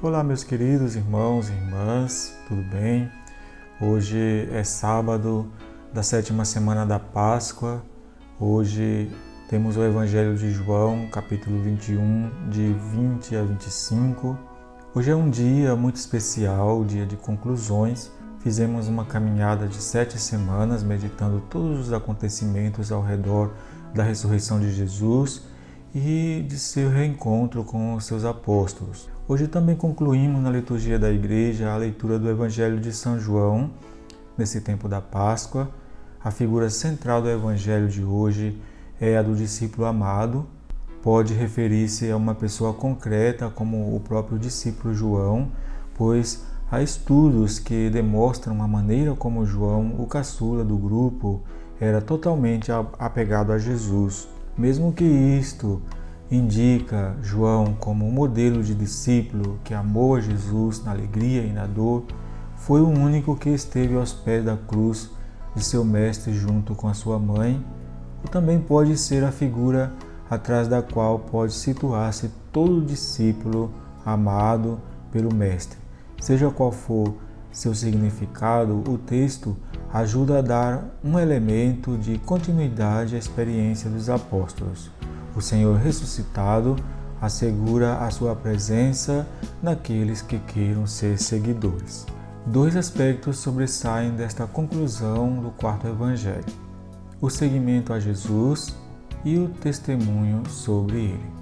[0.00, 3.10] Olá, meus queridos irmãos e irmãs, tudo bem?
[3.80, 5.50] Hoje é sábado
[5.92, 7.82] da sétima semana da Páscoa.
[8.38, 9.10] Hoje
[9.50, 14.38] temos o Evangelho de João, capítulo 21, de 20 a 25.
[14.94, 18.12] Hoje é um dia muito especial, dia de conclusões.
[18.38, 23.52] Fizemos uma caminhada de sete semanas meditando todos os acontecimentos ao redor
[23.92, 25.42] da ressurreição de Jesus
[25.94, 29.08] e de seu reencontro com os seus apóstolos.
[29.26, 33.70] Hoje também concluímos na liturgia da igreja a leitura do Evangelho de São João,
[34.36, 35.70] nesse tempo da Páscoa.
[36.22, 38.60] A figura central do Evangelho de hoje
[39.00, 40.46] é a do discípulo amado.
[41.02, 45.50] Pode referir-se a uma pessoa concreta, como o próprio discípulo João,
[45.94, 51.42] pois há estudos que demonstram a maneira como João, o caçula do grupo,
[51.80, 54.28] era totalmente apegado a Jesus.
[54.58, 55.80] Mesmo que isto
[56.28, 61.64] indica João como um modelo de discípulo que amou a Jesus na alegria e na
[61.64, 62.02] dor,
[62.56, 65.10] foi o único que esteve aos pés da cruz
[65.54, 67.64] de seu mestre junto com a sua mãe,
[68.22, 69.92] ou também pode ser a figura
[70.28, 73.72] atrás da qual pode situar-se todo discípulo
[74.04, 74.80] amado
[75.12, 75.78] pelo mestre.
[76.20, 77.14] Seja qual for
[77.52, 79.56] seu significado, o texto
[79.92, 84.90] ajuda a dar um elemento de continuidade à experiência dos apóstolos.
[85.34, 86.76] O Senhor ressuscitado
[87.20, 89.26] assegura a sua presença
[89.62, 92.06] naqueles que queiram ser seguidores.
[92.46, 96.44] Dois aspectos sobressaem desta conclusão do quarto evangelho:
[97.20, 98.74] o seguimento a Jesus
[99.24, 101.38] e o testemunho sobre ele.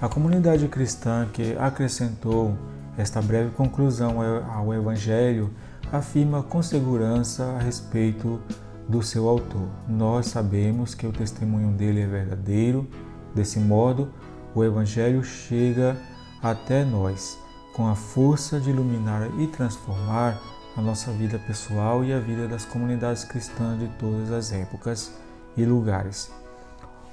[0.00, 2.56] A comunidade cristã que acrescentou
[2.96, 4.16] esta breve conclusão
[4.52, 5.50] ao evangelho
[5.92, 8.40] afirma com segurança a respeito
[8.88, 9.68] do seu autor.
[9.88, 12.86] Nós sabemos que o testemunho dele é verdadeiro,
[13.34, 14.10] desse modo,
[14.54, 15.96] o Evangelho chega
[16.42, 17.38] até nós
[17.74, 20.40] com a força de iluminar e transformar
[20.76, 25.12] a nossa vida pessoal e a vida das comunidades cristãs de todas as épocas
[25.56, 26.30] e lugares.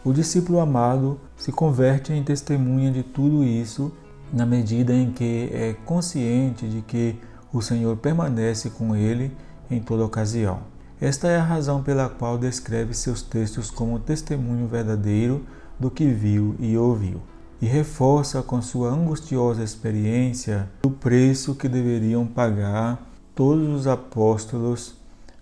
[0.03, 3.91] O discípulo amado se converte em testemunha de tudo isso
[4.31, 7.19] na medida em que é consciente de que
[7.57, 9.31] o Senhor permanece com ele
[9.71, 10.59] em toda ocasião.
[10.99, 15.45] Esta é a razão pela qual descreve seus textos como testemunho verdadeiro
[15.79, 17.21] do que viu e ouviu,
[17.61, 23.01] e reforça com sua angustiosa experiência o preço que deveriam pagar
[23.33, 24.95] todos os apóstolos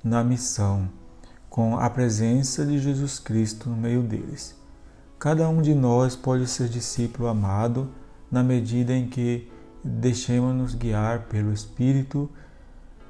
[0.03, 0.87] na missão,
[1.49, 4.55] com a presença de Jesus Cristo no meio deles.
[5.17, 7.89] Cada um de nós pode ser discípulo amado
[8.29, 9.51] na medida em que
[9.83, 12.29] deixemos-nos guiar pelo Espírito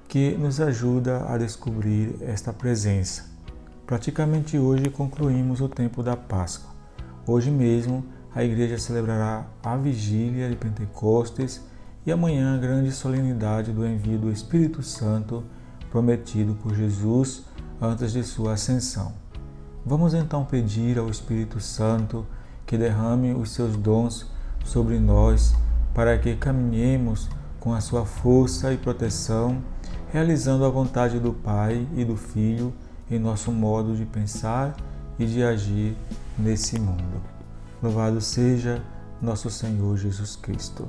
[0.08, 3.26] que nos ajuda a descobrir esta presença.
[3.86, 6.72] Praticamente hoje concluímos o tempo da Páscoa.
[7.28, 8.04] Hoje mesmo
[8.34, 11.62] a igreja celebrará a vigília de Pentecostes
[12.06, 15.44] e amanhã a grande solenidade do envio do Espírito Santo
[15.92, 17.44] prometido por Jesus
[17.80, 19.14] antes de sua ascensão.
[19.86, 22.26] Vamos então pedir ao Espírito Santo
[22.66, 24.26] que derrame os seus dons
[24.64, 25.54] sobre nós
[25.94, 29.62] para que caminhemos com a sua força e proteção,
[30.12, 32.74] realizando a vontade do Pai e do Filho
[33.10, 34.76] em nosso modo de pensar
[35.20, 35.96] e de agir
[36.38, 37.22] nesse mundo.
[37.82, 38.82] Louvado seja
[39.22, 40.88] nosso Senhor Jesus Cristo.